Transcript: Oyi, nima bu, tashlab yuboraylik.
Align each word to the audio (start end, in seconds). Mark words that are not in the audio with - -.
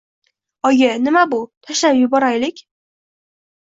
Oyi, 0.69 0.87
nima 1.03 1.25
bu, 1.35 1.41
tashlab 1.69 2.03
yuboraylik. 2.03 2.69